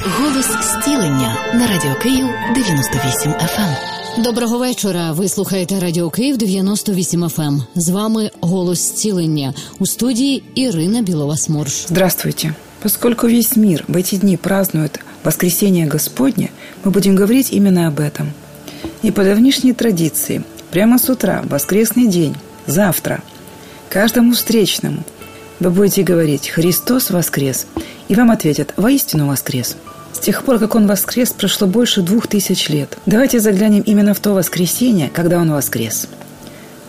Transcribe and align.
Голос 0.00 0.46
зцілення 0.46 1.36
на 1.54 1.66
радіо 1.66 1.94
Київ 2.02 2.26
98 2.54 3.32
FM. 3.32 3.76
Доброго 4.22 4.58
вечора. 4.58 5.12
Ви 5.12 5.28
слухаєте 5.28 5.80
Радіо 5.80 6.10
Київ 6.10 6.36
98 6.36 7.24
FM. 7.24 7.60
З 7.74 7.88
вами 7.88 8.30
Голос 8.40 8.78
зцілення 8.78 9.54
у 9.78 9.86
студии 9.86 10.42
Ирина 10.56 11.02
Белова-Сморш. 11.02 11.86
Здравствуйте. 11.88 12.54
Поскольку 12.82 13.26
весь 13.26 13.56
мир 13.56 13.84
в 13.88 13.96
эти 13.96 14.16
дни 14.16 14.36
празднует 14.36 15.00
воскресение 15.24 15.86
Господне, 15.86 16.48
мы 16.84 16.90
будем 16.90 17.16
говорить 17.16 17.52
именно 17.52 17.88
об 17.88 18.00
этом. 18.00 18.26
И 19.04 19.10
по 19.10 19.24
давнишней 19.24 19.72
традиции, 19.72 20.42
прямо 20.70 20.98
с 20.98 21.10
утра, 21.10 21.42
в 21.42 21.48
воскресный 21.48 22.06
день, 22.06 22.34
завтра, 22.66 23.22
каждому 23.88 24.32
встречному 24.32 25.04
вы 25.59 25.71
будете 25.71 26.03
говорить 26.03 26.49
«Христос 26.49 27.09
воскрес», 27.09 27.65
и 28.07 28.15
вам 28.15 28.31
ответят 28.31 28.73
«Воистину 28.77 29.27
воскрес». 29.27 29.75
С 30.13 30.19
тех 30.19 30.43
пор, 30.43 30.59
как 30.59 30.75
он 30.75 30.87
воскрес, 30.87 31.31
прошло 31.31 31.67
больше 31.67 32.01
двух 32.01 32.27
тысяч 32.27 32.69
лет. 32.69 32.97
Давайте 33.05 33.39
заглянем 33.39 33.81
именно 33.81 34.13
в 34.13 34.19
то 34.19 34.33
воскресенье, 34.33 35.11
когда 35.13 35.39
он 35.39 35.51
воскрес. 35.51 36.07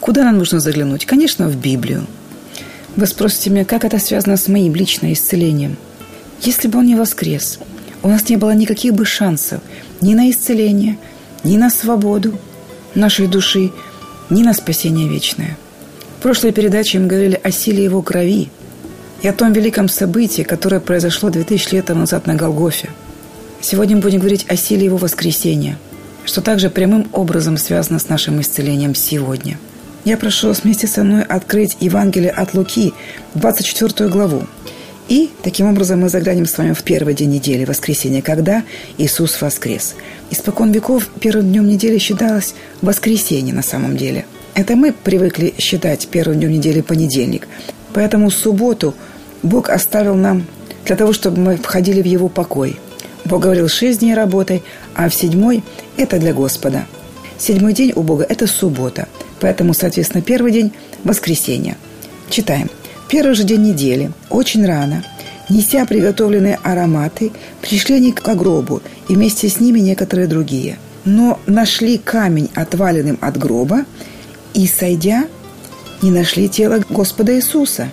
Куда 0.01 0.25
нам 0.25 0.39
нужно 0.39 0.61
заглянуть? 0.61 1.05
Конечно, 1.05 1.49
в 1.49 1.57
Библию. 1.57 2.07
Вы 2.97 3.07
спросите 3.07 3.51
меня, 3.51 3.65
как 3.65 3.85
это 3.85 3.99
связано 3.99 4.37
с 4.37 4.49
моим 4.49 4.75
личным 4.75 5.13
исцелением? 5.13 5.77
Если 6.41 6.69
бы 6.69 6.79
он 6.79 6.87
не 6.87 6.95
воскрес, 6.95 7.59
у 8.03 8.09
нас 8.09 8.29
не 8.29 8.37
было 8.37 8.53
никаких 8.53 8.95
бы 8.95 9.05
шансов 9.05 9.61
ни 10.01 10.15
на 10.15 10.31
исцеление, 10.31 10.99
ни 11.45 11.57
на 11.57 11.71
свободу 11.71 12.39
нашей 12.95 13.27
души, 13.27 13.73
ни 14.31 14.43
на 14.43 14.55
спасение 14.55 15.09
вечное. 15.09 15.59
В 16.19 16.23
прошлой 16.23 16.53
передаче 16.53 16.99
мы 16.99 17.07
говорили 17.07 17.41
о 17.43 17.51
силе 17.51 17.85
его 17.85 18.03
крови 18.03 18.51
и 19.23 19.29
о 19.29 19.33
том 19.33 19.53
великом 19.53 19.89
событии, 19.89 20.43
которое 20.43 20.81
произошло 20.81 21.31
2000 21.31 21.75
лет 21.75 21.89
назад 21.89 22.27
на 22.27 22.35
Голгофе– 22.35 22.91
Сегодня 23.61 23.97
мы 23.97 24.03
будем 24.03 24.21
говорить 24.21 24.47
о 24.49 24.57
силе 24.57 24.85
Его 24.85 24.97
воскресения, 24.99 25.79
что 26.25 26.41
также 26.41 26.71
прямым 26.71 27.09
образом 27.13 27.57
связано 27.57 27.99
с 27.99 28.09
нашим 28.09 28.41
исцелением 28.41 28.95
сегодня. 28.95 29.59
Я 30.05 30.17
прошу 30.17 30.49
вас 30.49 30.63
вместе 30.63 30.87
со 30.87 31.03
мной 31.03 31.25
открыть 31.25 31.77
Евангелие 31.81 32.31
от 32.31 32.55
Луки, 32.55 32.95
24 33.35 34.09
главу. 34.09 34.45
И 35.09 35.31
таким 35.43 35.67
образом 35.67 36.01
мы 36.01 36.09
заглянем 36.09 36.47
с 36.47 36.57
вами 36.57 36.73
в 36.73 36.83
первый 36.85 37.15
день 37.15 37.31
недели, 37.31 37.65
воскресенье, 37.65 38.23
когда 38.23 38.63
Иисус 38.97 39.41
воскрес. 39.41 39.97
Испокон 40.31 40.71
веков 40.71 41.09
первым 41.21 41.49
днем 41.49 41.67
недели 41.67 41.99
считалось 41.99 42.55
воскресенье 42.81 43.53
на 43.53 43.63
самом 43.63 43.97
деле. 43.97 44.25
Это 44.55 44.77
мы 44.77 44.93
привыкли 44.93 45.55
считать 45.59 46.07
первым 46.09 46.39
днем 46.39 46.53
недели 46.53 46.81
понедельник. 46.81 47.49
Поэтому 47.95 48.31
субботу 48.31 48.95
Бог 49.43 49.71
оставил 49.71 50.15
нам 50.15 50.45
для 50.85 50.97
того, 50.97 51.13
чтобы 51.13 51.41
мы 51.41 51.57
входили 51.57 52.03
в 52.03 52.07
Его 52.07 52.29
покой– 52.29 52.79
Бог 53.29 53.43
говорил, 53.43 53.69
шесть 53.69 54.01
дней 54.01 54.15
работай, 54.15 54.63
а 54.95 55.11
в 55.11 55.15
седьмой– 55.15 55.63
это 55.99 56.19
для 56.19 56.33
Господа. 56.33 56.87
Седьмой 57.37 57.75
день 57.75 57.93
у 57.95 58.03
Бога– 58.03 58.25
это 58.29 58.47
суббота. 58.47 59.07
Поэтому, 59.39 59.75
соответственно, 59.75 60.23
первый 60.23 60.51
день– 60.51 60.73
воскресенье. 61.05 61.77
Читаем. 62.31 62.71
Первый 63.09 63.35
же 63.35 63.45
день 63.45 63.63
недели, 63.63 64.13
очень 64.31 64.67
рано, 64.67 65.05
неся 65.51 65.85
приготовленные 65.85 66.59
ароматы, 66.63 67.31
пришли 67.61 67.97
они 67.97 68.13
к 68.13 68.23
гробу, 68.35 68.83
и 69.09 69.15
вместе 69.15 69.49
с 69.49 69.61
ними 69.61 69.81
некоторые 69.81 70.27
другие. 70.27 70.79
Но 71.05 71.39
нашли 71.47 71.99
камень 71.99 72.51
отваленным 72.55 73.19
от 73.21 73.37
гроба, 73.39 73.85
и, 74.55 74.67
сойдя, 74.67 75.25
не 76.03 76.11
нашли 76.11 76.49
тело 76.49 76.83
Господа 76.89 77.37
Иисуса. 77.37 77.91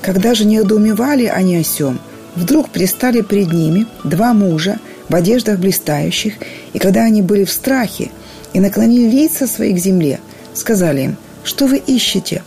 Когда 0.00 0.34
же 0.34 0.44
не 0.44 0.56
недоумевали 0.56 1.26
они 1.26 1.56
о 1.56 1.64
сем– 1.64 2.00
Вдруг 2.34 2.70
пристали 2.70 3.20
перед 3.20 3.52
ними 3.52 3.86
два 4.04 4.32
мужа 4.32 4.78
в 5.08 5.14
одеждах 5.14 5.58
блистающих, 5.58 6.34
и 6.72 6.78
когда 6.78 7.02
они 7.02 7.20
были 7.20 7.44
в 7.44 7.52
страхе 7.52 8.10
и 8.52 8.60
наклонили 8.60 9.10
лица 9.10 9.46
свои 9.46 9.74
к 9.74 9.78
земле, 9.78 10.20
сказали 10.54 11.02
им, 11.02 11.16
что 11.44 11.66
вы 11.66 11.78
ищете? 11.78 12.42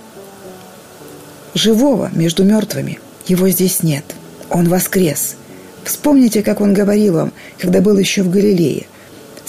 Живого 1.54 2.10
между 2.14 2.44
мертвыми. 2.44 3.00
Его 3.28 3.50
здесь 3.50 3.84
нет. 3.84 4.04
Он 4.50 4.68
воскрес. 4.68 5.36
Вспомните, 5.84 6.42
как 6.42 6.62
он 6.62 6.74
говорил 6.74 7.14
вам, 7.14 7.34
когда 7.60 7.82
был 7.82 7.98
еще 7.98 8.24
в 8.24 8.30
Галилее, 8.30 8.88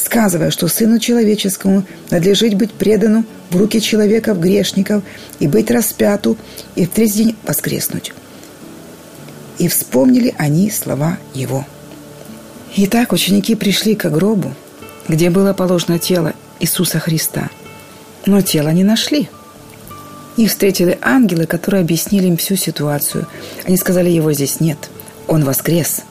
сказывая, 0.07 0.53
что 0.53 0.69
Сыну 0.69 1.01
Человеческому 1.01 1.85
надлежит 2.11 2.55
быть 2.55 2.73
предану 2.73 3.25
в 3.51 3.57
руки 3.57 3.81
человеков 3.81 4.39
грешников 4.39 5.03
и 5.41 5.49
быть 5.49 5.69
распяту, 5.71 6.39
и 6.77 6.87
в 6.87 6.91
третий 6.91 7.25
день 7.25 7.37
воскреснуть. 7.45 8.13
И 9.59 9.67
вспомнили 9.67 10.33
они 10.39 10.71
слова 10.71 11.19
его. 11.35 11.67
Итак, 12.77 13.13
ученики 13.13 13.57
пришли 13.57 13.97
к 13.97 14.09
гробу, 14.09 14.55
где 15.09 15.29
было 15.29 15.53
положено 15.55 15.99
тело 15.99 16.35
Иисуса 16.61 17.01
Христа. 17.01 17.51
Но 18.27 18.43
тело 18.43 18.69
не 18.69 18.85
нашли. 18.85 19.29
Их 20.37 20.51
встретили 20.51 20.99
ангелы, 21.03 21.47
которые 21.47 21.81
объяснили 21.81 22.29
им 22.29 22.37
всю 22.37 22.55
ситуацию. 22.55 23.27
Они 23.65 23.77
сказали, 23.77 24.09
его 24.11 24.33
здесь 24.33 24.61
нет, 24.61 24.79
он 25.27 25.45
воскрес. 25.45 26.03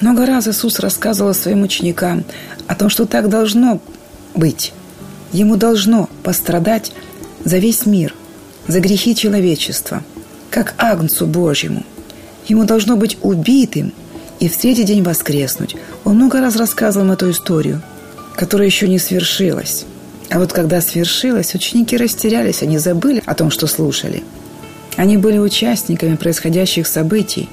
Много 0.00 0.26
раз 0.26 0.48
Иисус 0.48 0.78
рассказывал 0.78 1.34
своим 1.34 1.62
ученикам 1.62 2.24
о 2.66 2.74
том, 2.74 2.88
что 2.88 3.06
так 3.06 3.28
должно 3.28 3.80
быть. 4.34 4.72
Ему 5.32 5.56
должно 5.56 6.08
пострадать 6.22 6.92
за 7.44 7.58
весь 7.58 7.86
мир, 7.86 8.14
за 8.66 8.80
грехи 8.80 9.14
человечества, 9.14 10.02
как 10.50 10.74
Агнцу 10.78 11.26
Божьему– 11.26 11.84
Ему 12.46 12.64
должно 12.64 12.96
быть 12.96 13.16
убитым 13.22 13.92
и 14.38 14.48
в 14.48 14.56
третий 14.56 14.84
день 14.84 15.02
воскреснуть. 15.02 15.76
Он 16.04 16.16
много 16.16 16.40
раз 16.40 16.56
рассказывал 16.56 17.12
эту 17.12 17.30
историю, 17.30 17.82
которая 18.36 18.66
еще 18.66 18.86
не 18.88 18.98
свершилась. 18.98 19.84
А 20.30 20.38
вот 20.38 20.52
когда 20.52 20.80
свершилась, 20.80 21.54
ученики 21.54 21.96
растерялись, 21.96 22.62
они 22.62 22.78
забыли 22.78 23.22
о 23.24 23.34
том, 23.34 23.50
что 23.50 23.66
слушали. 23.66 24.24
Они 24.96 25.16
были 25.16 25.38
участниками 25.38 26.16
происходящих 26.16 26.86
событий, 26.86 27.48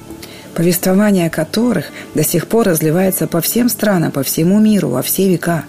повествование 0.54 1.30
которых 1.30 1.86
до 2.14 2.24
сих 2.24 2.46
пор 2.46 2.66
разливается 2.66 3.26
по 3.26 3.40
всем 3.40 3.68
странам, 3.68 4.12
по 4.12 4.22
всему 4.22 4.60
миру, 4.60 4.88
во 4.88 5.02
все 5.02 5.28
века. 5.28 5.64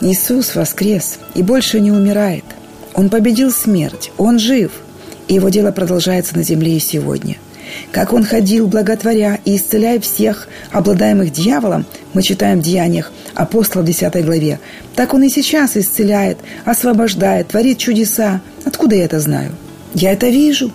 Иисус 0.00 0.54
воскрес 0.54 1.18
и 1.34 1.42
больше 1.42 1.80
не 1.80 1.92
умирает. 1.92 2.44
Он 2.94 3.08
победил 3.08 3.50
смерть, 3.50 4.12
Он 4.18 4.38
жив, 4.38 4.72
и 5.28 5.34
Его 5.34 5.48
дело 5.48 5.72
продолжается 5.72 6.36
на 6.36 6.42
земле 6.42 6.76
и 6.76 6.80
сегодня– 6.80 7.36
как 7.92 8.12
он 8.12 8.24
ходил, 8.24 8.66
благотворя 8.66 9.38
и 9.44 9.56
исцеляя 9.56 10.00
всех, 10.00 10.48
обладаемых 10.70 11.32
дьяволом, 11.32 11.86
мы 12.12 12.22
читаем 12.22 12.60
в 12.60 12.62
Деяниях 12.62 13.12
апостола 13.34 13.82
в 13.82 13.86
10 13.86 14.24
главе, 14.24 14.60
так 14.94 15.14
он 15.14 15.22
и 15.22 15.28
сейчас 15.28 15.76
исцеляет, 15.76 16.38
освобождает, 16.64 17.48
творит 17.48 17.78
чудеса. 17.78 18.40
Откуда 18.64 18.96
я 18.96 19.04
это 19.04 19.20
знаю? 19.20 19.52
Я 19.94 20.12
это 20.12 20.28
вижу. 20.28 20.72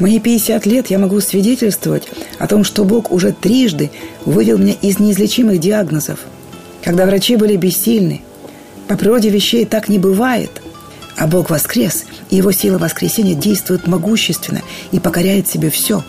Мои 0.00 0.18
50 0.18 0.66
лет 0.66 0.90
я 0.90 0.98
могу 0.98 1.20
свидетельствовать 1.20 2.08
о 2.38 2.48
том, 2.48 2.64
что 2.64 2.84
Бог 2.84 3.12
уже 3.12 3.32
трижды 3.32 3.90
вывел 4.24 4.58
меня 4.58 4.74
из 4.82 4.98
неизлечимых 4.98 5.60
диагнозов. 5.60 6.20
Когда 6.82 7.06
врачи 7.06 7.36
были 7.36 7.56
бессильны, 7.56 8.22
по 8.88 8.96
природе 8.96 9.28
вещей 9.28 9.64
так 9.64 9.88
не 9.88 9.98
бывает– 9.98 10.50
а 11.20 11.26
Бог 11.26 11.50
воскрес, 11.50 12.06
и 12.30 12.36
Его 12.36 12.50
сила 12.50 12.78
воскресения 12.78 13.34
действует 13.34 13.86
могущественно 13.86 14.62
и 14.90 14.98
покоряет 14.98 15.46
себе 15.46 15.68
все. 15.68 16.02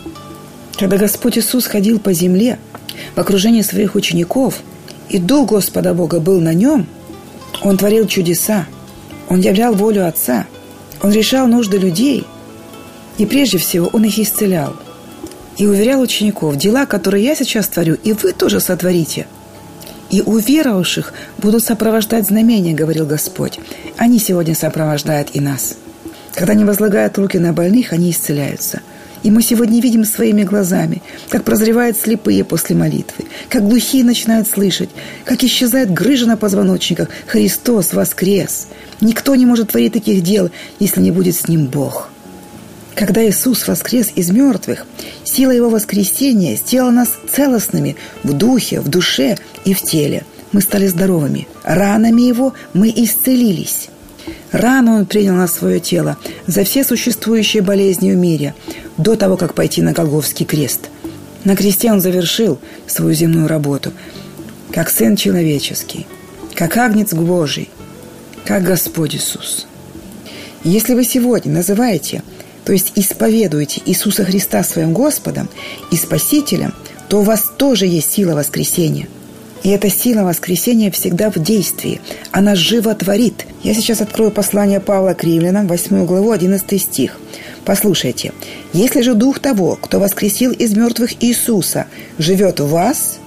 Когда 0.79 0.95
Господь 0.95 1.37
Иисус 1.37 1.65
ходил 1.65 1.99
по 1.99 2.13
земле 2.13 2.59
в 3.13 3.19
окружении 3.19 3.61
своих 3.61 3.95
учеников, 3.95 4.59
и 5.09 5.17
Дух 5.17 5.49
Господа 5.49 5.93
Бога 5.93 6.21
был 6.21 6.39
на 6.39 6.53
нем, 6.53 6.87
Он 7.61 7.77
творил 7.77 8.07
чудеса, 8.07 8.67
Он 9.27 9.41
являл 9.41 9.73
волю 9.73 10.07
Отца, 10.07 10.47
Он 11.03 11.11
решал 11.11 11.45
нужды 11.45 11.77
людей, 11.77 12.25
и 13.17 13.25
прежде 13.25 13.57
всего 13.57 13.87
Он 13.87 14.03
их 14.05 14.17
исцелял. 14.19 14.75
И 15.57 15.65
уверял 15.65 16.01
учеников, 16.01 16.55
дела, 16.55 16.85
которые 16.85 17.23
я 17.23 17.35
сейчас 17.35 17.67
творю, 17.67 17.95
и 18.03 18.13
вы 18.13 18.33
тоже 18.33 18.59
сотворите– 18.59 19.27
и 20.11 20.21
уверовавших 20.21 21.13
будут 21.37 21.63
сопровождать 21.63 22.27
знамения, 22.27 22.73
говорил 22.73 23.05
Господь. 23.05 23.59
Они 23.97 24.19
сегодня 24.19 24.53
сопровождают 24.53 25.29
и 25.33 25.39
нас. 25.39 25.77
Когда 26.35 26.51
они 26.51 26.65
возлагают 26.65 27.17
руки 27.17 27.37
на 27.39 27.53
больных, 27.53 27.93
они 27.93 28.11
исцеляются. 28.11 28.81
И 29.23 29.31
мы 29.31 29.41
сегодня 29.41 29.79
видим 29.79 30.03
своими 30.03 30.43
глазами, 30.43 31.01
как 31.29 31.43
прозревают 31.43 31.95
слепые 31.95 32.43
после 32.43 32.75
молитвы, 32.75 33.25
как 33.49 33.63
глухие 33.63 34.03
начинают 34.03 34.47
слышать, 34.47 34.89
как 35.23 35.43
исчезает 35.43 35.93
грыжа 35.93 36.25
на 36.25 36.37
позвоночниках. 36.37 37.07
Христос 37.27 37.93
воскрес. 37.93 38.67
Никто 38.99 39.35
не 39.35 39.45
может 39.45 39.69
творить 39.69 39.93
таких 39.93 40.23
дел, 40.23 40.49
если 40.79 41.01
не 41.01 41.11
будет 41.11 41.35
с 41.35 41.47
ним 41.47 41.67
Бог. 41.67 42.09
Когда 42.95 43.25
Иисус 43.27 43.67
воскрес 43.67 44.11
из 44.15 44.29
мертвых, 44.31 44.85
сила 45.23 45.51
Его 45.51 45.69
воскресения 45.69 46.55
сделала 46.55 46.91
нас 46.91 47.09
целостными 47.31 47.95
в 48.23 48.33
духе, 48.33 48.81
в 48.81 48.89
душе 48.89 49.37
и 49.65 49.73
в 49.73 49.81
теле. 49.81 50.23
Мы 50.51 50.61
стали 50.61 50.87
здоровыми. 50.87 51.47
Ранами 51.63 52.21
Его 52.21 52.53
мы 52.73 52.91
исцелились. 52.95 53.87
Рано 54.51 54.97
Он 54.97 55.05
принял 55.05 55.35
на 55.35 55.47
свое 55.47 55.79
тело 55.79 56.17
за 56.45 56.63
все 56.63 56.83
существующие 56.83 57.63
болезни 57.63 58.11
в 58.11 58.17
мире, 58.17 58.53
до 58.97 59.15
того, 59.15 59.37
как 59.37 59.53
пойти 59.53 59.81
на 59.81 59.93
Голговский 59.93 60.45
крест. 60.45 60.89
На 61.45 61.55
кресте 61.55 61.91
Он 61.91 62.01
завершил 62.01 62.59
свою 62.85 63.13
земную 63.13 63.47
работу, 63.47 63.93
как 64.71 64.89
Сын 64.89 65.15
Человеческий, 65.15 66.05
как 66.53 66.75
Агнец 66.77 67.13
Божий, 67.13 67.69
как 68.45 68.63
Господь 68.63 69.15
Иисус. 69.15 69.65
Если 70.63 70.93
вы 70.93 71.05
сегодня 71.05 71.53
называете, 71.53 72.21
то 72.71 72.75
есть 72.75 72.93
исповедуете 72.95 73.81
Иисуса 73.85 74.23
Христа 74.23 74.63
своим 74.63 74.93
Господом 74.93 75.49
и 75.91 75.97
Спасителем, 75.97 76.73
то 77.09 77.19
у 77.19 77.23
вас 77.23 77.51
тоже 77.57 77.85
есть 77.85 78.13
сила 78.13 78.33
воскресения– 78.33 79.09
и 79.63 79.69
эта 79.69 79.89
сила 79.89 80.23
воскресения 80.23 80.89
всегда 80.89 81.29
в 81.29 81.37
действии. 81.37 81.99
Она 82.31 82.55
живо 82.55 82.95
творит. 82.95 83.45
Я 83.61 83.75
сейчас 83.75 83.99
открою 84.01 84.31
послание 84.31 84.79
Павла 84.79 85.13
к 85.13 85.23
римлянам, 85.23 85.67
8 85.67 86.05
главу, 86.05 86.31
11 86.31 86.81
стих. 86.81 87.19
Послушайте. 87.65 88.31
«Если 88.73 89.01
же 89.01 89.15
Дух 89.15 89.39
того, 89.39 89.77
кто 89.79 89.99
воскресил 89.99 90.51
из 90.51 90.73
мертвых 90.73 91.21
Иисуса, 91.21 91.87
живет 92.17 92.61
в 92.61 92.69
вас, 92.69 93.19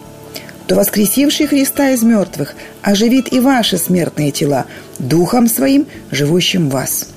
то 0.66 0.74
воскресивший 0.74 1.46
Христа 1.46 1.90
из 1.90 2.02
мертвых 2.02 2.54
оживит 2.82 3.32
и 3.32 3.38
ваши 3.38 3.76
смертные 3.76 4.32
тела 4.32 4.64
Духом 4.98 5.46
Своим, 5.48 5.86
живущим 6.10 6.70
в 6.70 6.72
вас». 6.72 7.13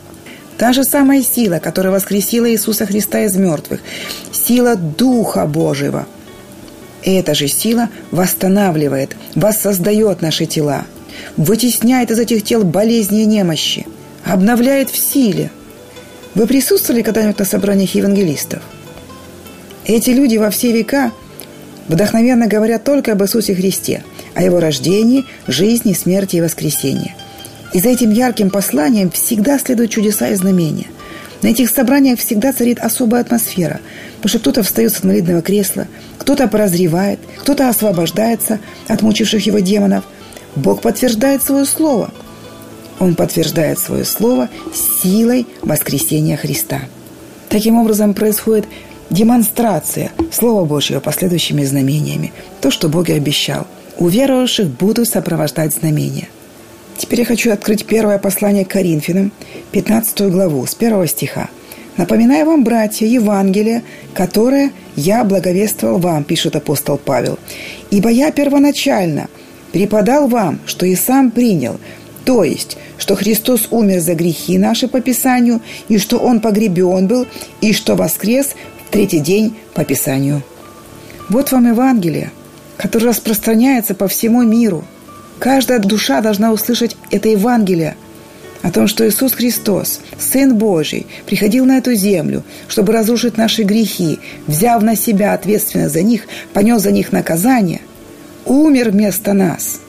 Та 0.58 0.74
же 0.74 0.84
самая 0.84 1.22
сила, 1.22 1.60
которая 1.60 1.94
воскресила 1.94 2.50
Иисуса 2.50 2.86
Христа 2.86 3.26
из 3.26 3.36
мертвых, 3.36 3.80
сила 4.32 4.76
Духа 4.76 5.46
Божьего– 5.46 6.08
и 7.08 7.14
эта 7.14 7.34
же 7.34 7.48
сила 7.48 7.90
восстанавливает, 8.12 9.16
воссоздает 9.34 10.22
наши 10.22 10.46
тела, 10.46 10.86
вытесняет 11.38 12.12
из 12.12 12.20
этих 12.20 12.44
тел 12.44 12.66
болезни 12.66 13.22
и 13.22 13.26
немощи, 13.26 13.86
обновляет 14.26 14.90
в 14.90 14.98
силе. 14.98 15.50
Вы 16.36 16.48
присутствовали 16.48 17.02
когда-нибудь 17.02 17.40
на 17.40 17.46
собраниях 17.46 17.96
евангелистов? 17.96 18.62
Эти 19.86 20.10
люди 20.10 20.36
во 20.36 20.50
все 20.50 20.74
века 20.74 21.14
вдохновенно 21.88 22.48
говорят 22.48 22.84
только 22.84 23.14
об 23.14 23.24
Иисусе 23.24 23.56
Христе, 23.56 24.04
о 24.34 24.44
Его 24.44 24.60
рождении, 24.60 25.26
жизни, 25.48 25.94
смерти 25.94 26.36
и 26.36 26.42
воскресении. 26.42 27.16
И 27.74 27.80
за 27.80 27.90
этим 27.90 28.12
ярким 28.12 28.50
посланием 28.50 29.12
всегда 29.12 29.60
следуют 29.60 29.92
чудеса 29.92 30.30
и 30.30 30.36
знамения. 30.36 30.88
На 31.42 31.50
этих 31.50 31.70
собраниях 31.70 32.20
всегда 32.20 32.52
царит 32.52 32.80
особая 32.80 33.22
атмосфера, 33.22 33.80
потому 34.16 34.30
что 34.30 34.40
кто-то 34.40 34.64
встает 34.64 34.94
с 34.94 35.04
инвалидного 35.04 35.42
кресла, 35.42 35.88
кто-то 36.18 36.48
прозревает, 36.48 37.20
кто-то 37.42 37.70
освобождается 37.70 38.60
от 38.88 39.02
мучивших 39.02 39.46
его 39.46 39.60
демонов. 39.60 40.04
Бог 40.56 40.82
подтверждает 40.82 41.44
свое 41.44 41.66
слово. 41.66 42.12
Он 43.00 43.14
подтверждает 43.14 43.78
свое 43.78 44.06
слово 44.06 44.50
силой 44.74 45.46
воскресения 45.62 46.38
Христа. 46.38 46.82
Таким 47.50 47.78
образом 47.78 48.16
происходит 48.16 48.66
демонстрация 49.12 50.12
Слова 50.32 50.66
Божьего 50.66 51.00
последующими 51.00 51.64
знамениями. 51.64 52.34
То, 52.60 52.72
что 52.72 52.90
Бог 52.90 53.10
и 53.10 53.14
обещал. 53.14 53.68
Верующих 54.00 54.68
будут 54.68 55.08
сопровождать 55.08 55.74
знамения. 55.74 56.28
Теперь 56.98 57.20
я 57.20 57.26
хочу 57.26 57.52
открыть 57.52 57.86
первое 57.86 58.18
послание 58.18 58.66
к 58.66 58.70
Коринфянам, 58.70 59.32
15 59.72 60.22
главу, 60.32 60.66
с 60.66 60.74
первого 60.74 61.08
стиха. 61.08 61.50
«Напоминаю 61.96 62.46
вам, 62.46 62.64
братья, 62.64 63.06
Евангелие, 63.06 63.84
которое 64.14 64.72
я 64.96 65.24
благовествовал 65.24 66.00
вам», 66.00 66.24
пишет 66.24 66.56
апостол 66.56 66.98
Павел. 66.98 67.38
«Ибо 67.92 68.10
я 68.10 68.32
первоначально 68.32 69.30
преподал 69.72 70.28
вам, 70.28 70.60
что 70.66 70.86
и 70.86 70.96
сам 70.96 71.32
принял, 71.32 71.80
то 72.26 72.44
есть, 72.44 72.78
что 72.98 73.16
Христос 73.16 73.68
умер 73.72 74.00
за 74.00 74.16
грехи 74.16 74.58
наши 74.58 74.88
по 74.88 75.00
Писанию, 75.00 75.62
и 75.88 75.98
что 75.98 76.18
Он 76.18 76.40
погребен 76.40 77.08
был, 77.08 77.28
и 77.62 77.74
что 77.74 77.96
воскрес 77.96 78.56
в 78.88 78.92
третий 78.92 79.20
день 79.20 79.56
по 79.74 79.84
Писанию». 79.86 80.42
Вот 81.30 81.52
вам 81.52 81.68
Евангелие, 81.68 82.32
которое 82.76 83.08
распространяется 83.08 83.94
по 83.94 84.08
всему 84.08 84.42
миру– 84.42 84.84
Каждая 85.40 85.80
душа 85.80 86.22
должна 86.22 86.52
услышать 86.52 86.98
это 87.12 87.30
Евангелие 87.30 87.96
о 88.64 88.72
том, 88.72 88.88
что 88.88 89.08
Иисус 89.08 89.34
Христос, 89.34 90.00
Сын 90.18 90.58
Божий, 90.58 91.06
приходил 91.26 91.66
на 91.66 91.78
эту 91.78 91.94
землю, 91.94 92.44
чтобы 92.68 92.92
разрушить 92.92 93.38
наши 93.38 93.64
грехи, 93.64 94.20
взяв 94.48 94.82
на 94.82 94.96
себя 94.96 95.34
ответственность 95.34 95.94
за 95.94 96.02
них, 96.02 96.28
понес 96.54 96.82
за 96.82 96.92
них 96.92 97.12
наказание, 97.12 97.82
умер 98.46 98.90
вместо 98.90 99.34
нас, 99.34 99.80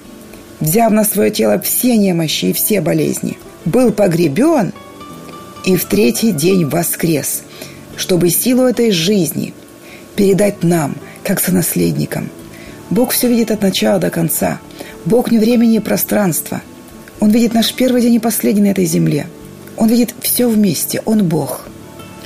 взяв 0.61 0.93
на 0.93 1.05
свое 1.05 1.31
тело 1.31 1.59
все 1.61 1.97
немощи 1.97 2.47
и 2.47 2.53
все 2.53 2.83
болезни, 2.83 3.39
был 3.65 3.91
погребен 3.91 4.75
и 5.65 5.77
в 5.77 5.87
третий 5.87 6.33
день 6.33 6.67
воскрес, 6.67 7.43
чтобы 7.97 8.29
силу 8.29 8.65
этой 8.65 8.91
жизни 8.91 9.55
передать 10.15 10.63
нам, 10.63 10.95
как 11.25 11.41
сонаследникам. 11.41 12.29
Бог 12.91 13.13
все 13.13 13.29
видит 13.29 13.51
от 13.51 13.63
начала 13.63 13.99
до 13.99 14.11
конца– 14.11 14.61
Бог 15.05 15.31
не 15.31 15.39
времени 15.39 15.77
и 15.77 15.81
пространства. 15.81 16.63
Он 17.21 17.31
видит 17.31 17.55
наш 17.55 17.73
первый 17.73 18.03
день 18.03 18.15
и 18.15 18.19
последний 18.19 18.63
на 18.63 18.69
этой 18.69 18.85
земле. 18.85 19.27
Он 19.77 19.89
видит 19.89 20.15
все 20.21 20.49
вместе. 20.49 21.03
Он 21.05 21.25
Бог. 21.25 21.69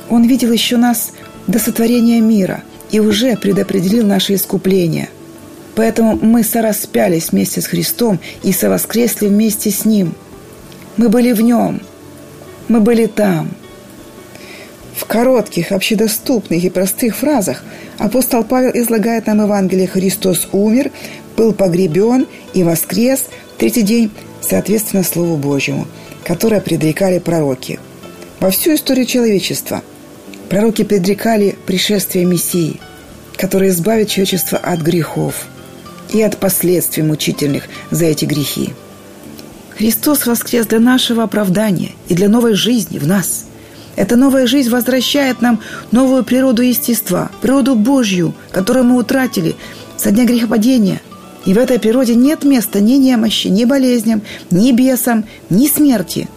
Он 0.09 0.25
видел 0.25 0.53
еще 0.53 0.77
нас 0.77 1.13
до 1.47 1.59
сотворения 1.59 2.21
мира 2.21 2.63
и 2.91 3.01
уже 3.01 3.37
предопределил 3.37 4.07
наше 4.07 4.35
искупление. 4.35 5.09
Поэтому 5.75 6.19
мы 6.21 6.45
сораспялись 6.45 7.31
вместе 7.31 7.61
с 7.61 7.67
Христом 7.67 8.21
и 8.43 8.53
совоскресли 8.53 9.27
вместе 9.27 9.71
с 9.71 9.85
Ним. 9.85 10.15
Мы 10.97 11.09
были 11.09 11.33
в 11.33 11.41
Нем. 11.41 11.81
Мы 12.69 12.81
были 12.81 13.07
там. 13.07 13.51
В 14.95 15.07
коротких, 15.07 15.73
общедоступных 15.73 16.63
и 16.63 16.71
простых 16.71 17.17
фразах 17.17 17.65
апостол 17.99 18.45
Павел 18.45 18.71
излагает 18.75 19.27
нам 19.27 19.43
Евангелие 19.43 19.87
«Христос 19.87 20.49
умер, 20.53 20.91
был 21.43 21.53
погребен 21.53 22.29
и 22.55 22.63
воскрес 22.63 23.25
третий 23.59 23.83
день, 23.83 24.13
соответственно 24.41 25.03
Слову 25.03 25.37
Божьему, 25.37 25.89
которое 26.25 26.61
предрекали 26.61 27.19
пророки. 27.19 27.81
Во 28.39 28.53
всю 28.53 28.77
историю 28.77 29.07
человечества 29.07 29.83
пророки 30.49 30.85
предрекали 30.85 31.57
пришествие 31.67 32.27
Мессии, 32.27 32.79
который 33.37 33.71
избавит 33.71 34.09
человечество 34.09 34.57
от 34.57 34.83
грехов 34.83 35.47
и 36.11 36.23
от 36.23 36.39
последствий 36.39 37.03
мучительных 37.03 37.65
за 37.91 38.05
эти 38.05 38.25
грехи. 38.25 38.73
Христос 39.77 40.27
воскрес 40.27 40.67
для 40.69 40.79
нашего 40.79 41.25
оправдания 41.25 41.91
и 42.07 42.15
для 42.15 42.29
новой 42.29 42.55
жизни 42.55 42.99
в 42.99 43.07
нас. 43.09 43.47
Эта 43.97 44.15
новая 44.15 44.47
жизнь 44.47 44.71
возвращает 44.71 45.41
нам 45.41 45.59
новую 45.91 46.23
природу 46.23 46.63
естества, 46.63 47.33
природу 47.41 47.75
Божью, 47.75 48.33
которую 48.53 48.85
мы 48.85 48.97
утратили 48.97 49.57
со 49.97 50.13
дня 50.13 50.25
грехопадения– 50.25 51.01
и 51.45 51.55
в 51.55 51.59
этой 51.59 51.79
природе 51.79 52.15
нет 52.15 52.45
места 52.45 52.81
ни 52.81 52.95
немощи, 52.95 53.49
ни 53.49 53.65
болезням, 53.65 54.23
ни 54.51 54.73
бесам, 54.73 55.25
ни 55.51 55.67
смерти. 55.67 56.29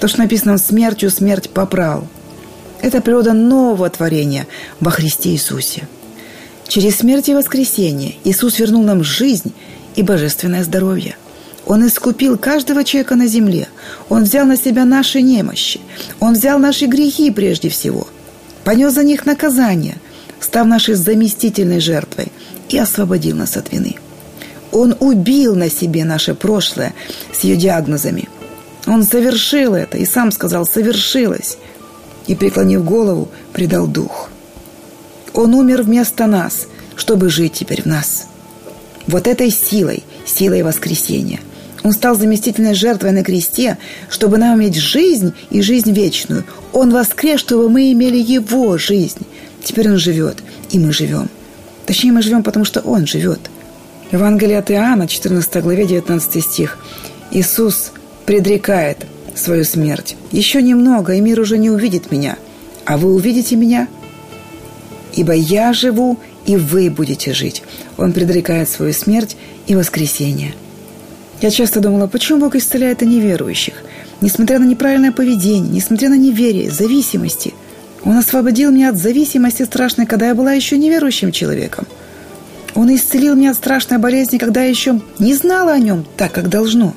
То, 0.00 0.08
что 0.08 0.18
написано 0.18 0.58
«смертью 0.58 1.10
смерть 1.10 1.50
попрал». 1.50 2.06
Это 2.82 3.00
природа 3.00 3.32
нового 3.32 3.88
творения 3.88 4.46
во 4.80 4.90
Христе 4.90 5.30
Иисусе. 5.30 5.88
Через 6.68 6.96
смерть 6.96 7.28
и 7.28 7.34
воскресение 7.34 8.16
Иисус 8.24 8.58
вернул 8.58 8.82
нам 8.82 9.04
жизнь 9.04 9.52
и 9.96 10.02
божественное 10.02 10.64
здоровье. 10.64 11.16
Он 11.66 11.86
искупил 11.86 12.36
каждого 12.36 12.84
человека 12.84 13.14
на 13.14 13.26
земле. 13.26 13.68
Он 14.08 14.24
взял 14.24 14.44
на 14.44 14.56
себя 14.56 14.84
наши 14.84 15.22
немощи. 15.22 15.80
Он 16.20 16.34
взял 16.34 16.58
наши 16.58 16.86
грехи 16.86 17.30
прежде 17.30 17.68
всего. 17.70 18.06
Понес 18.64 18.92
за 18.92 19.02
них 19.02 19.24
наказание, 19.24 19.96
став 20.40 20.66
нашей 20.66 20.94
заместительной 20.94 21.80
жертвой 21.80 22.32
и 22.68 22.78
освободил 22.78 23.36
нас 23.36 23.56
от 23.56 23.72
вины. 23.72 23.96
Он 24.74 24.96
убил 24.98 25.54
на 25.54 25.70
себе 25.70 26.04
наше 26.04 26.34
прошлое 26.34 26.94
с 27.32 27.44
ее 27.44 27.56
диагнозами. 27.56 28.28
Он 28.86 29.04
совершил 29.04 29.74
это 29.74 29.96
и 29.96 30.04
сам 30.04 30.32
сказал 30.32 30.66
«совершилось» 30.66 31.58
и, 32.26 32.34
преклонив 32.34 32.84
голову, 32.84 33.28
предал 33.52 33.86
дух. 33.86 34.30
Он 35.32 35.54
умер 35.54 35.82
вместо 35.82 36.26
нас, 36.26 36.66
чтобы 36.96 37.30
жить 37.30 37.52
теперь 37.52 37.82
в 37.82 37.86
нас. 37.86 38.26
Вот 39.06 39.28
этой 39.28 39.50
силой, 39.50 40.02
силой 40.26 40.64
воскресения. 40.64 41.38
Он 41.84 41.92
стал 41.92 42.16
заместительной 42.16 42.74
жертвой 42.74 43.12
на 43.12 43.22
кресте, 43.22 43.78
чтобы 44.08 44.38
нам 44.38 44.58
иметь 44.58 44.74
жизнь 44.74 45.34
и 45.50 45.62
жизнь 45.62 45.92
вечную. 45.92 46.44
Он 46.72 46.90
воскрес, 46.90 47.38
чтобы 47.38 47.68
мы 47.68 47.92
имели 47.92 48.16
Его 48.16 48.76
жизнь. 48.76 49.24
Теперь 49.62 49.88
Он 49.88 49.98
живет, 49.98 50.38
и 50.70 50.80
мы 50.80 50.92
живем. 50.92 51.28
Точнее, 51.86 52.10
мы 52.10 52.22
живем, 52.22 52.42
потому 52.42 52.64
что 52.64 52.80
Он 52.80 53.06
живет– 53.06 53.38
Евангелие 54.12 54.58
от 54.58 54.70
Иоанна, 54.70 55.08
14 55.08 55.62
главе, 55.62 55.86
19 55.86 56.44
стих. 56.44 56.78
Иисус 57.30 57.92
предрекает 58.26 59.06
свою 59.34 59.64
смерть. 59.64 60.16
«Еще 60.30 60.62
немного, 60.62 61.14
и 61.14 61.20
мир 61.20 61.40
уже 61.40 61.58
не 61.58 61.70
увидит 61.70 62.10
меня, 62.10 62.36
а 62.84 62.96
вы 62.96 63.14
увидите 63.14 63.56
меня, 63.56 63.88
ибо 65.14 65.32
я 65.32 65.72
живу, 65.72 66.18
и 66.46 66.56
вы 66.56 66.90
будете 66.90 67.32
жить». 67.32 67.62
Он 67.96 68.12
предрекает 68.12 68.68
свою 68.68 68.92
смерть 68.92 69.36
и 69.66 69.74
воскресение. 69.74 70.54
Я 71.40 71.50
часто 71.50 71.80
думала, 71.80 72.06
почему 72.06 72.40
Бог 72.40 72.54
исцеляет 72.54 73.02
и 73.02 73.06
неверующих? 73.06 73.74
Несмотря 74.20 74.58
на 74.58 74.64
неправильное 74.64 75.12
поведение, 75.12 75.70
несмотря 75.70 76.08
на 76.08 76.16
неверие, 76.16 76.70
зависимости, 76.70 77.52
Он 78.04 78.16
освободил 78.16 78.70
меня 78.70 78.90
от 78.90 78.96
зависимости 78.96 79.62
страшной, 79.64 80.06
когда 80.06 80.28
я 80.28 80.34
была 80.34 80.52
еще 80.52 80.78
неверующим 80.78 81.32
человеком. 81.32 81.86
Он 82.74 82.94
исцелил 82.94 83.36
меня 83.36 83.52
от 83.52 83.56
страшной 83.56 83.98
болезни, 83.98 84.38
когда 84.38 84.62
я 84.62 84.68
еще 84.68 85.00
не 85.18 85.34
знала 85.34 85.72
о 85.72 85.78
нем 85.78 86.04
так, 86.16 86.32
как 86.32 86.48
должно. 86.48 86.94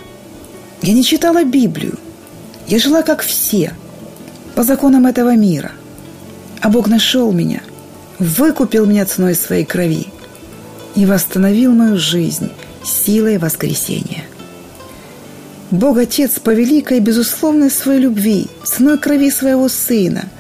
Я 0.82 0.94
не 0.94 1.04
читала 1.04 1.44
Библию. 1.44 1.98
Я 2.68 2.80
жила 2.80 3.04
как 3.04 3.22
все, 3.22 3.74
по 4.56 4.64
законам 4.64 5.06
этого 5.06 5.36
мира. 5.36 5.72
А 6.62 6.70
Бог 6.70 6.88
нашел 6.88 7.32
меня, 7.32 7.62
выкупил 8.18 8.86
меня 8.86 9.06
ценой 9.06 9.36
своей 9.36 9.66
крови 9.66 10.08
и 10.96 11.06
восстановил 11.06 11.74
мою 11.74 11.98
жизнь 11.98 12.52
силой 12.84 13.38
воскресения. 13.38 14.24
Бог 15.70 15.98
Отец 15.98 16.40
по 16.40 16.50
великой 16.50 17.00
безусловной 17.02 17.70
своей 17.70 18.02
любви, 18.02 18.48
ценой 18.64 18.98
крови 18.98 19.30
своего 19.30 19.70
Сына– 19.70 20.26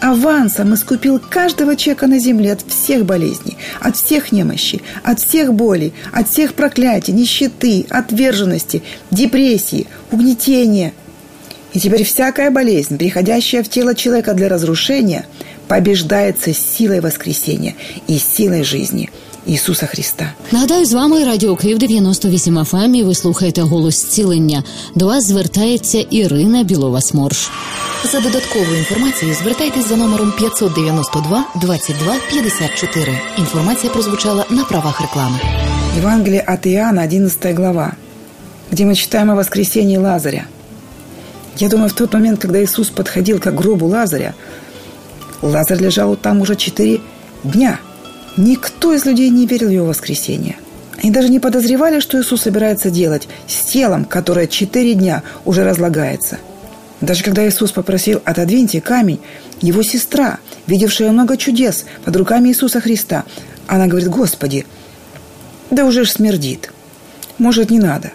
авансом 0.00 0.74
искупил 0.74 1.18
каждого 1.18 1.76
человека 1.76 2.06
на 2.06 2.18
земле 2.18 2.52
от 2.52 2.62
всех 2.62 3.04
болезней, 3.04 3.56
от 3.80 3.96
всех 3.96 4.32
немощи, 4.32 4.82
от 5.02 5.20
всех 5.20 5.54
болей, 5.54 5.92
от 6.12 6.28
всех 6.28 6.54
проклятий, 6.54 7.12
нищеты, 7.12 7.86
отверженности, 7.88 8.82
депрессии, 9.10 9.86
угнетения. 10.10 10.92
И 11.72 11.80
теперь 11.80 12.04
всякая 12.04 12.50
болезнь, 12.50 12.96
приходящая 12.96 13.62
в 13.62 13.68
тело 13.68 13.94
человека 13.94 14.34
для 14.34 14.48
разрушения, 14.48 15.26
побеждается 15.68 16.54
силой 16.54 17.00
воскресения 17.00 17.74
и 18.06 18.18
силой 18.18 18.62
жизни– 18.62 19.10
Ісуса 19.47 19.85
Христа. 19.85 20.33
Нагадаю, 20.51 20.85
з 20.85 20.93
вами 20.93 21.23
Радіо 21.23 21.55
Київ 21.55 21.77
98 21.77 22.59
FM 22.59 22.95
і 22.95 23.03
Ви 23.03 23.15
слухаєте 23.15 23.61
голос 23.61 23.95
зцілення. 23.95 24.63
До 24.95 25.05
вас 25.05 25.27
звертається 25.27 25.99
Ірина 25.99 26.63
Білова 26.63 27.01
Сморш. 27.01 27.49
За 28.11 28.19
додатковою 28.19 28.77
інформацією 28.77 29.37
звертайтесь 29.37 29.89
за 29.89 29.95
номером 29.95 30.33
592 30.37 31.45
22 31.61 32.15
54. 32.31 33.19
Інформація 33.37 33.93
прозвучала 33.93 34.45
на 34.49 34.63
правах 34.63 35.01
реклами. 35.01 35.39
Евангелие 35.97 36.45
от 36.47 36.65
Иоанна, 36.65 37.03
11 37.03 37.55
глава, 37.55 37.93
где 38.71 38.85
мы 38.85 38.95
читаем 38.95 39.29
о 39.29 39.35
воскресении 39.35 39.97
Лазаря. 39.97 40.47
Я 41.57 41.69
думаю, 41.69 41.89
в 41.89 41.93
тот 41.93 42.13
момент, 42.13 42.41
когда 42.41 42.59
Иисус 42.59 42.89
подходил 42.89 43.39
к 43.39 43.51
гробу 43.51 43.85
Лазаря, 43.85 44.33
Лазарь 45.41 45.81
лежал 45.81 46.15
там 46.15 46.41
уже 46.41 46.55
четыре 46.55 46.99
дня. 47.43 47.79
Никто 48.38 48.94
из 48.94 49.04
людей 49.04 49.28
не 49.28 49.46
верил 49.46 49.68
в 49.68 49.72
его 49.72 49.86
воскресение. 49.86 50.56
Они 50.96 51.10
даже 51.10 51.28
не 51.28 51.40
подозревали, 51.40 52.00
что 52.00 52.18
Иисус 52.18 52.40
собирается 52.40 52.90
делать 52.90 53.28
с 53.46 53.64
телом, 53.64 54.06
которое 54.06 54.46
четыре 54.46 54.94
дня 54.94 55.22
уже 55.44 55.62
разлагается– 55.62 56.38
даже 57.00 57.22
когда 57.22 57.48
Иисус 57.48 57.70
попросил 57.70 58.20
«отодвиньте 58.24 58.80
камень», 58.80 59.20
его 59.60 59.82
сестра, 59.82 60.38
видевшая 60.66 61.12
много 61.12 61.36
чудес 61.36 61.84
под 62.04 62.16
руками 62.16 62.48
Иисуса 62.48 62.80
Христа, 62.80 63.24
она 63.66 63.86
говорит 63.86 64.08
«Господи, 64.08 64.66
да 65.70 65.84
уже 65.84 66.04
ж 66.04 66.10
смердит. 66.10 66.72
Может, 67.38 67.70
не 67.70 67.78
надо». 67.78 68.10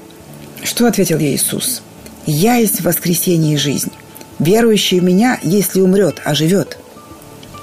Что 0.64 0.86
ответил 0.88 1.18
ей 1.18 1.36
Иисус? 1.36 1.82
«Я 2.26 2.56
есть 2.56 2.82
воскресение 2.82 3.54
и 3.54 3.58
жизнь. 3.58 3.92
Верующий 4.40 5.00
в 5.00 5.04
Меня, 5.04 5.40
если 5.44 5.80
умрет, 5.80 6.22
оживет». 6.26 6.78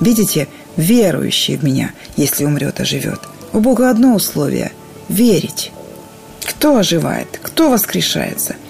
Видите, 0.01 0.49
верующий 0.77 1.57
в 1.57 1.65
Меня, 1.65 1.93
если 2.17 2.45
умрет, 2.45 2.81
оживет. 2.81 3.21
У 3.53 3.61
Бога 3.61 3.91
одно 3.91 4.15
условие– 4.15 4.73
верить. 5.09 5.73
Кто 6.45 6.77
оживает? 6.77 7.39
Кто 7.43 7.71
воскрешается– 7.71 8.57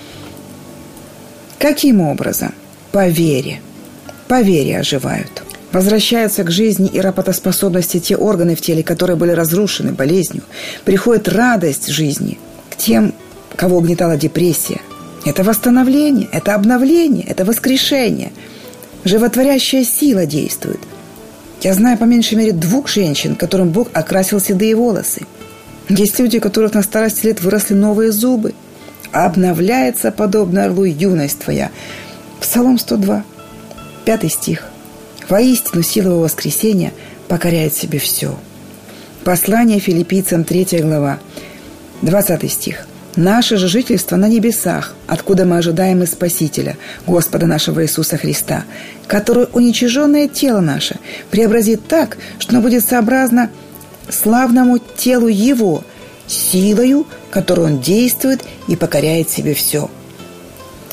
Каким 1.61 2.01
образом? 2.01 2.55
По 2.91 3.07
вере. 3.09 3.61
По 4.29 4.41
вере 4.41 4.79
оживают. 4.79 5.43
Возвращаются 5.73 6.43
к 6.43 6.51
жизни 6.51 6.89
и 6.89 6.99
работоспособности 7.01 8.01
те 8.01 8.17
органы 8.17 8.57
в 8.57 8.63
теле, 8.63 8.83
которые 8.83 9.17
были 9.17 9.33
разрушены 9.33 9.93
болезнью. 9.93 10.43
Приходит 10.87 11.29
радость 11.29 11.89
жизни 11.89 12.39
к 12.71 12.77
тем, 12.77 13.15
кого 13.57 13.77
угнетала 13.77 14.17
депрессия. 14.17 14.81
Это 15.27 15.45
восстановление, 15.45 16.31
это 16.33 16.55
обновление, 16.55 17.27
это 17.27 17.45
воскрешение. 17.45 18.33
Животворящая 19.05 19.85
сила 19.85 20.25
действует. 20.25 20.81
Я 21.63 21.75
знаю 21.75 21.99
по 21.99 22.05
меньшей 22.05 22.39
мере 22.39 22.53
двух 22.53 22.89
женщин, 22.89 23.37
которым 23.37 23.71
Бог 23.71 23.89
окрасил 23.93 24.41
седые 24.41 24.75
волосы. 24.75 25.23
Есть 25.89 26.19
люди, 26.19 26.39
у 26.39 26.41
которых 26.41 26.75
на 26.75 26.83
старости 26.83 27.27
лет 27.27 27.41
выросли 27.41 27.75
новые 27.75 28.13
зубы– 28.13 28.55
обновляется, 29.13 30.13
подобно 30.13 30.65
орлу, 30.65 30.85
юность 30.85 31.41
твоя. 31.41 31.71
Псалом 32.41 32.79
102, 32.79 33.25
пятый 34.05 34.31
стих. 34.31 34.67
Воистину 35.29 35.83
сила 35.83 36.11
его 36.11 36.21
воскресения 36.21 36.93
покоряет 37.29 37.75
себе 37.75 37.99
все. 37.99 38.37
Послание 39.25 39.79
филиппийцам, 39.79 40.45
3 40.45 40.81
глава, 40.81 41.19
20 42.03 42.51
стих. 42.51 42.87
Наше 43.17 43.57
же 43.57 43.67
жительство 43.67 44.17
на 44.17 44.29
небесах, 44.29 44.95
откуда 45.09 45.45
мы 45.45 45.59
ожидаем 45.59 46.03
и 46.03 46.07
Спасителя, 46.07 46.77
Господа 47.07 47.47
нашего 47.47 47.83
Иисуса 47.83 48.17
Христа, 48.17 48.65
который 49.09 49.49
уничиженное 49.53 50.29
тело 50.29 50.61
наше 50.61 50.97
преобразит 51.31 51.87
так, 51.89 52.19
что 52.39 52.53
оно 52.53 52.63
будет 52.63 52.85
сообразно 52.85 53.51
славному 54.09 54.79
телу 54.79 55.27
Его, 55.27 55.83
силою, 56.29 57.07
которой 57.31 57.67
Он 57.67 57.81
действует 57.81 58.45
и 58.69 58.77
покоряет 58.77 59.29
себе 59.29 59.55
все. 59.55 59.91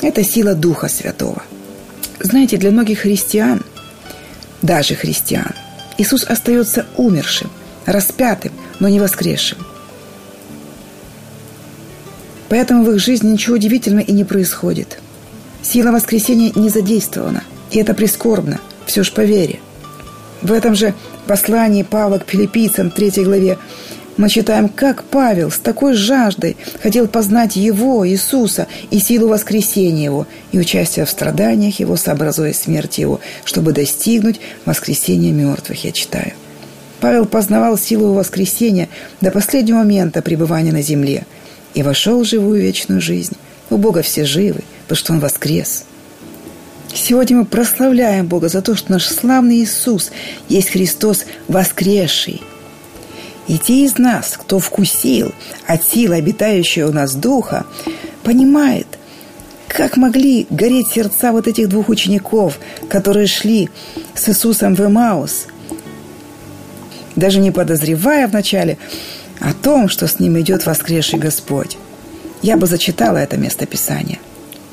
Это 0.02 0.24
сила 0.24 0.54
Духа 0.54 0.88
Святого. 0.88 1.42
Знаете, 2.18 2.56
для 2.56 2.72
многих 2.72 3.00
христиан, 3.00 3.62
даже 4.60 4.96
христиан, 4.96 5.54
Иисус 5.98 6.24
остается 6.24 6.86
умершим, 6.96 7.50
распятым, 7.86 8.52
но 8.80 8.88
не 8.88 8.98
воскресшим. 8.98 9.58
Поэтому 12.48 12.84
в 12.84 12.90
их 12.90 13.00
жизни 13.00 13.32
ничего 13.32 13.56
удивительного 13.56 14.04
и 14.04 14.12
не 14.12 14.24
происходит. 14.24 14.98
Сила 15.62 15.90
воскресения 15.90 16.52
не 16.54 16.70
задействована, 16.70 17.42
и 17.70 17.78
это 17.78 17.94
прискорбно, 17.94 18.60
все 18.86 19.02
ж 19.02 19.12
по 19.12 19.20
вере. 19.20 19.60
В 20.40 20.52
этом 20.52 20.74
же 20.74 20.94
послании 21.26 21.82
Павла 21.82 22.18
к 22.18 22.28
филиппийцам, 22.28 22.90
3 22.90 23.24
главе, 23.24 23.58
мы 24.16 24.28
читаем, 24.28 24.68
как 24.68 25.04
Павел 25.04 25.50
с 25.50 25.58
такой 25.58 25.94
жаждой 25.94 26.56
хотел 26.82 27.06
познать 27.06 27.54
Его, 27.54 28.08
Иисуса, 28.08 28.66
и 28.90 28.98
силу 28.98 29.28
воскресения 29.28 30.04
Его, 30.04 30.26
и 30.50 30.58
участие 30.58 31.04
в 31.04 31.10
страданиях 31.10 31.78
Его, 31.78 31.96
сообразуя 31.96 32.52
смерть 32.52 32.98
Его, 32.98 33.20
чтобы 33.44 33.72
достигнуть 33.72 34.40
воскресения 34.64 35.32
мертвых, 35.32 35.84
я 35.84 35.92
читаю. 35.92 36.32
Павел 37.00 37.26
познавал 37.26 37.78
силу 37.78 38.12
воскресения 38.14 38.88
до 39.20 39.30
последнего 39.30 39.78
момента 39.78 40.20
пребывания 40.20 40.72
на 40.72 40.82
земле 40.82 41.24
и 41.74 41.82
вошел 41.82 42.22
в 42.22 42.26
живую 42.26 42.60
вечную 42.60 43.00
жизнь. 43.00 43.36
У 43.70 43.76
Бога 43.76 44.02
все 44.02 44.24
живы, 44.24 44.62
потому 44.82 44.96
что 44.96 45.12
Он 45.12 45.20
воскрес. 45.20 45.84
Сегодня 46.94 47.38
мы 47.38 47.44
прославляем 47.44 48.26
Бога 48.26 48.48
за 48.48 48.62
то, 48.62 48.74
что 48.74 48.92
наш 48.92 49.06
славный 49.06 49.62
Иисус 49.62 50.10
есть 50.48 50.70
Христос 50.70 51.24
воскресший– 51.48 52.42
и 53.48 53.56
те 53.56 53.84
из 53.84 53.96
нас, 53.96 54.36
кто 54.36 54.58
вкусил 54.58 55.32
от 55.66 55.82
силы 55.82 56.16
обитающего 56.16 56.90
у 56.90 56.92
нас 56.92 57.14
Духа, 57.14 57.64
понимает, 58.22 58.86
как 59.68 59.96
могли 59.96 60.46
гореть 60.50 60.88
сердца 60.88 61.32
вот 61.32 61.48
этих 61.48 61.68
двух 61.70 61.88
учеников, 61.88 62.60
которые 62.90 63.26
шли 63.26 63.70
с 64.14 64.28
Иисусом 64.28 64.74
в 64.74 64.80
Эмаус, 64.80 65.46
даже 67.16 67.40
не 67.40 67.50
подозревая 67.50 68.28
вначале 68.28 68.76
о 69.40 69.52
том, 69.52 69.88
что 69.88 70.06
с 70.06 70.18
ним 70.20 70.38
идет 70.40 70.66
воскресший 70.66 71.18
Господь. 71.18 71.76
Я 72.42 72.56
бы 72.56 72.66
зачитала 72.66 73.18
это 73.18 73.36
место 73.36 73.66
Писания. 73.66 74.18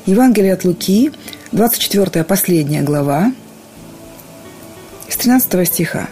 Евангелие 0.06 0.52
от 0.52 0.64
Луки, 0.64 1.10
24 1.52 2.24
последняя 2.24 2.82
глава, 2.82 3.32
с 5.08 5.16
13 5.16 5.66
стиха. 5.66 6.08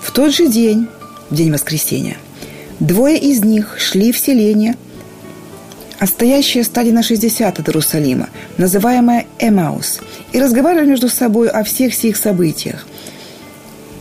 В 0.00 0.12
тот 0.12 0.34
же 0.34 0.48
день 0.48 0.88
в 1.30 1.34
день 1.34 1.52
воскресения. 1.52 2.16
Двое 2.80 3.18
из 3.18 3.44
них 3.44 3.76
шли 3.78 4.12
в 4.12 4.18
селение, 4.18 4.74
а 5.98 6.06
стоящие 6.06 6.64
стали 6.64 6.90
на 6.90 7.02
60 7.02 7.58
от 7.58 7.68
Иерусалима, 7.68 8.28
называемое 8.56 9.26
Эмаус, 9.38 10.00
и 10.32 10.40
разговаривали 10.40 10.88
между 10.88 11.08
собой 11.08 11.48
о 11.48 11.62
всех 11.62 11.94
сих 11.94 12.16
событиях. 12.16 12.86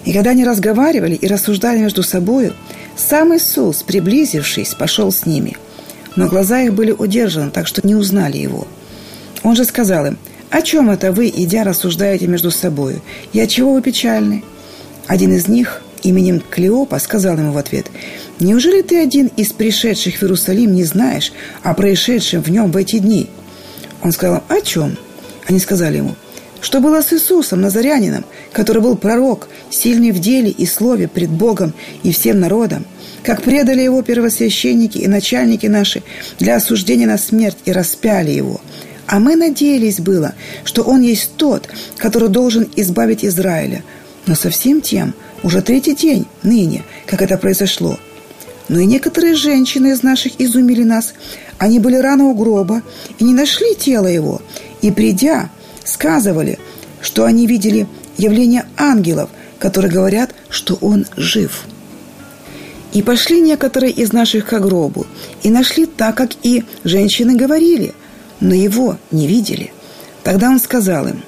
И 0.05 0.13
когда 0.13 0.31
они 0.31 0.45
разговаривали 0.45 1.15
и 1.15 1.27
рассуждали 1.27 1.79
между 1.79 2.03
собой, 2.03 2.53
сам 2.99 3.35
Иисус, 3.35 3.83
приблизившись, 3.83 4.75
пошел 4.75 5.11
с 5.11 5.25
ними. 5.25 5.57
Но 6.15 6.27
глаза 6.27 6.61
их 6.61 6.73
были 6.73 6.91
удержаны, 6.91 7.49
так 7.49 7.65
что 7.65 7.85
не 7.85 7.95
узнали 7.95 8.37
его. 8.37 8.67
Он 9.43 9.55
же 9.55 9.63
сказал 9.63 10.05
им, 10.05 10.17
«О 10.49 10.61
чем 10.61 10.89
это 10.89 11.11
вы, 11.11 11.29
идя, 11.29 11.63
рассуждаете 11.63 12.27
между 12.27 12.51
собой? 12.51 13.01
И 13.31 13.39
от 13.39 13.49
чего 13.49 13.73
вы 13.73 13.81
печальны?» 13.81 14.43
Один 15.07 15.33
из 15.33 15.47
них, 15.47 15.81
именем 16.03 16.41
Клеопа 16.41 16.99
сказал 16.99 17.37
ему 17.37 17.51
в 17.51 17.57
ответ, 17.57 17.87
«Неужели 18.39 18.81
ты 18.81 18.99
один 18.99 19.27
из 19.37 19.53
пришедших 19.53 20.17
в 20.17 20.23
Иерусалим 20.23 20.73
не 20.73 20.83
знаешь 20.83 21.31
о 21.63 21.73
происшедшем 21.73 22.41
в 22.41 22.49
нем 22.49 22.71
в 22.71 22.77
эти 22.77 22.99
дни?» 22.99 23.29
Он 24.01 24.11
сказал, 24.11 24.43
«О 24.49 24.61
чем?» 24.61 24.97
Они 25.47 25.59
сказали 25.59 25.97
ему, 25.97 26.15
Что 26.61 26.81
было 26.81 27.01
с 27.01 27.13
Иисусом, 27.13 27.61
Назарянином, 27.61 28.25
который 28.51 28.81
был 28.81 28.97
пророк, 28.97 29.47
сильный 29.69 30.11
в 30.11 30.19
деле 30.19 30.49
и 30.49 30.65
слове 30.65 31.07
пред 31.07 31.29
Богом 31.29 31.73
и 32.03 32.11
всем 32.11 32.39
народом? 32.39 32.85
Как 33.23 33.41
предали 33.41 33.81
его 33.81 34.01
первосвященники 34.01 34.97
и 34.97 35.07
начальники 35.07 35.67
наши 35.67 36.03
для 36.37 36.55
осуждения 36.55 37.07
на 37.07 37.17
смерть 37.17 37.57
и 37.65 37.71
распяли 37.71 38.31
его? 38.31 38.59
А 39.07 39.19
мы 39.19 39.35
надеялись 39.35 39.99
было, 39.99 40.35
что 40.63 40.83
он 40.83 41.01
есть 41.01 41.31
тот, 41.35 41.67
который 41.97 42.29
должен 42.29 42.69
избавить 42.75 43.25
Израиля. 43.25 43.83
Но 44.27 44.35
совсем 44.35 44.81
тем, 44.81 45.15
уже 45.41 45.61
третий 45.61 45.95
день, 45.95 46.27
ныне, 46.43 46.83
как 47.07 47.21
это 47.21 47.37
произошло. 47.37 47.97
Но 48.67 48.79
и 48.79 48.85
некоторые 48.85 49.33
женщины 49.33 49.87
из 49.87 50.03
наших 50.03 50.39
изумили 50.39 50.83
нас. 50.83 51.13
Они 51.57 51.79
были 51.79 51.95
рано 51.95 52.25
у 52.25 52.35
гроба 52.35 52.83
и 53.17 53.23
не 53.23 53.33
нашли 53.33 53.73
тело 53.75 54.05
его. 54.05 54.41
И 54.81 54.91
придя, 54.91 55.49
сказывали, 55.89 56.59
что 57.01 57.25
они 57.25 57.47
видели 57.47 57.87
явление 58.17 58.65
ангелов, 58.77 59.29
которые 59.59 59.91
говорят, 59.91 60.31
что 60.49 60.75
он 60.81 61.05
жив. 61.15 61.65
И 62.93 63.01
пошли 63.01 63.39
некоторые 63.39 63.91
из 63.91 64.13
наших 64.13 64.47
к 64.47 64.59
гробу, 64.59 65.05
и 65.43 65.49
нашли 65.49 65.85
так, 65.85 66.15
как 66.15 66.31
и 66.41 66.63
женщины 66.83 67.35
говорили, 67.35 67.93
но 68.39 68.55
его 68.55 68.97
не 69.11 69.27
видели. 69.27 69.71
Тогда 70.23 70.49
он 70.49 70.59
сказал 70.59 71.07
им, 71.07 71.23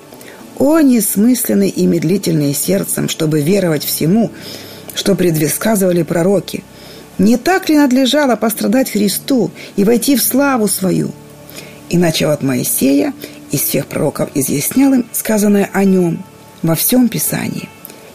«О, 0.58 0.80
несмысленные 0.80 1.70
и 1.70 1.86
медлительные 1.86 2.54
сердцем, 2.54 3.10
чтобы 3.10 3.42
веровать 3.42 3.84
всему, 3.84 4.32
что 4.94 5.16
предвесказывали 5.16 6.04
пророки! 6.04 6.64
Не 7.18 7.38
так 7.38 7.70
ли 7.70 7.78
надлежало 7.78 8.36
пострадать 8.36 8.92
Христу 8.92 9.52
и 9.76 9.84
войти 9.84 10.16
в 10.16 10.24
славу 10.24 10.68
свою?» 10.68 11.12
И 11.90 11.98
начал 11.98 12.32
от 12.32 12.42
Моисея 12.42 13.14
из 13.52 13.62
всех 13.62 13.88
пророков 13.88 14.30
изъяснял 14.34 14.94
им 14.94 15.06
сказанное 15.12 15.70
о 15.74 15.84
нем 15.84 16.24
во 16.62 16.76
всем 16.76 17.10
Писании. 17.10 17.70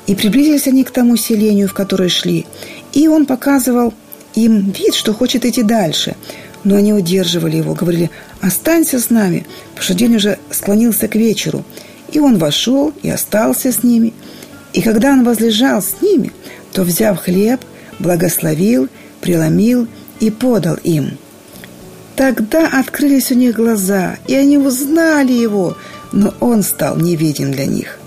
И 0.07 0.15
приблизились 0.15 0.67
они 0.67 0.85
к 0.85 0.91
тому 0.91 1.17
селению, 1.17 1.69
в 1.69 1.75
которое 1.75 2.09
шли, 2.09 2.47
и 2.93 3.09
он 3.09 3.27
показывал 3.27 3.93
им 4.35 4.71
вид, 4.71 4.95
что 4.95 5.13
хочет 5.13 5.45
идти 5.45 5.63
дальше. 5.63 6.15
Но 6.65 6.77
они 6.77 6.93
удерживали 6.93 7.57
его, 7.57 7.75
говорили, 7.75 8.11
останься 8.41 8.99
с 8.99 9.11
нами, 9.11 9.47
потому 9.71 9.85
что 9.85 9.95
день 9.95 10.17
уже 10.17 10.39
склонился 10.51 11.09
к 11.09 11.15
вечеру. 11.15 11.65
И 12.13 12.21
он 12.21 12.39
вошел 12.39 12.93
и 13.03 13.11
остался 13.11 13.73
с 13.73 13.83
ними. 13.83 14.13
И 14.73 14.83
когда 14.83 15.11
он 15.11 15.25
возлежал 15.25 15.83
с 15.83 16.01
ними, 16.01 16.33
то, 16.73 16.83
взяв 16.83 17.19
хлеб, 17.19 17.61
благословил, 17.99 18.89
преломил 19.21 19.89
и 20.21 20.31
подал 20.31 20.77
им– 20.83 21.19
Тогда 22.17 22.67
открылись 22.67 23.31
у 23.31 23.35
них 23.35 23.57
глаза, 23.57 24.17
и 24.27 24.35
они 24.35 24.57
узнали 24.57 25.33
его, 25.33 25.77
но 26.13 26.33
он 26.41 26.63
стал 26.63 26.97
невидим 26.97 27.53
для 27.53 27.67
них. 27.67 27.99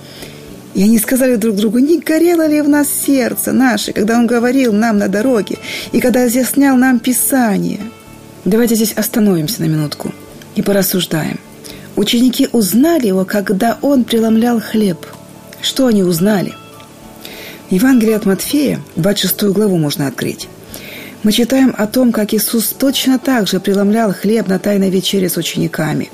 И 0.73 0.83
они 0.83 0.97
сказали 0.97 1.35
друг 1.35 1.55
другу, 1.55 1.77
не 1.77 1.99
горело 1.99 2.47
ли 2.47 2.61
в 2.61 2.69
нас 2.69 2.87
сердце 2.89 3.51
наше, 3.51 3.93
когда 3.93 4.17
он 4.17 4.25
говорил 4.25 4.73
нам 4.73 4.97
на 4.97 5.09
дороге, 5.09 5.57
и 5.91 5.99
когда 5.99 6.27
изъяснял 6.27 6.75
нам 6.75 6.99
Писание. 6.99 7.81
Давайте 8.45 8.75
здесь 8.75 8.93
остановимся 8.93 9.61
на 9.61 9.65
минутку 9.65 10.11
и 10.55 10.63
порассуждаем. 10.63 11.39
Ученики 11.95 12.49
узнали 12.51 13.07
его, 13.07 13.25
когда 13.25 13.77
он 13.81 14.05
преломлял 14.05 14.59
хлеб. 14.59 15.05
Что 15.61 15.85
они 15.85 16.03
узнали? 16.03 16.53
Евангелие 17.69 18.15
от 18.15 18.25
Матфея, 18.25 18.79
26 18.95 19.43
главу 19.53 19.77
можно 19.77 20.07
открыть. 20.07 20.47
Мы 21.21 21.33
читаем 21.33 21.75
о 21.77 21.85
том, 21.85 22.13
как 22.13 22.33
Иисус 22.33 22.67
точно 22.69 23.19
так 23.19 23.45
же 23.45 23.59
преломлял 23.59 24.13
хлеб 24.13 24.47
на 24.47 24.57
Тайной 24.57 24.89
вечере 24.89 25.27
с 25.27 25.35
учениками. 25.35 26.09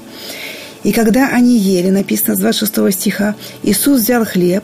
И 0.83 0.91
когда 0.91 1.27
они 1.27 1.59
ели, 1.59 1.89
написано 1.89 2.35
с 2.35 2.39
26 2.39 2.91
стиха, 2.91 3.35
Иисус 3.62 4.01
взял 4.01 4.25
хлеб 4.25 4.63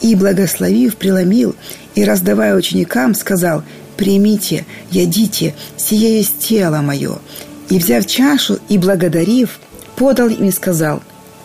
и, 0.00 0.14
благословив, 0.14 0.96
преломил, 0.96 1.54
и, 1.94 2.04
раздавая 2.04 2.56
ученикам, 2.56 3.14
сказал, 3.14 3.64
«Примите, 3.98 4.64
ядите, 4.90 5.54
сие 5.76 6.16
есть 6.16 6.38
тело 6.38 6.80
мое». 6.80 7.18
И, 7.68 7.78
взяв 7.78 8.06
чашу 8.06 8.58
и 8.70 8.78
благодарив, 8.78 9.60
подал 9.96 10.28
им 10.28 10.48
и 10.48 10.52
сказал, 10.52 11.02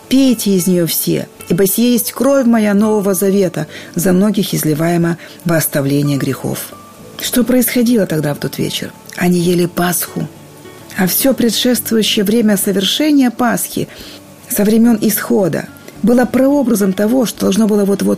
«Пейте 0.08 0.56
из 0.56 0.66
нее 0.66 0.86
все, 0.86 1.28
ибо 1.50 1.66
сие 1.66 1.92
есть 1.92 2.12
кровь 2.12 2.46
моя 2.46 2.72
Нового 2.72 3.12
Завета, 3.12 3.66
за 3.94 4.14
многих 4.14 4.54
изливаема 4.54 5.18
во 5.44 5.56
оставление 5.58 6.16
грехов». 6.16 6.72
Что 7.20 7.44
происходило 7.44 8.06
тогда 8.06 8.34
в 8.34 8.38
тот 8.38 8.58
вечер? 8.58 8.92
Они 9.16 9.40
ели 9.40 9.66
Пасху. 9.66 10.28
А 10.96 11.06
все 11.06 11.34
предшествующее 11.34 12.24
время 12.24 12.56
совершения 12.56 13.30
Пасхи 13.30 13.88
со 14.48 14.64
времен 14.64 14.98
исхода 15.00 15.68
было 16.02 16.24
прообразом 16.24 16.92
того, 16.92 17.26
что 17.26 17.42
должно 17.42 17.66
было 17.66 17.84
вот-вот 17.84 18.16